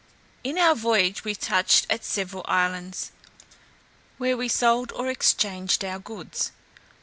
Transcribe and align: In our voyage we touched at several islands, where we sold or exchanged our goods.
In 0.43 0.57
our 0.57 0.73
voyage 0.73 1.23
we 1.23 1.35
touched 1.35 1.85
at 1.87 2.03
several 2.03 2.43
islands, 2.47 3.11
where 4.17 4.35
we 4.35 4.47
sold 4.47 4.91
or 4.93 5.11
exchanged 5.11 5.85
our 5.85 5.99
goods. 5.99 6.51